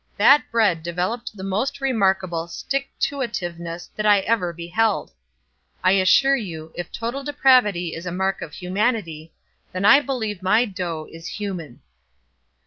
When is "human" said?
11.27-11.83